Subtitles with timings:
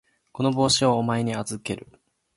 [0.31, 1.87] この帽子をお前に預ける。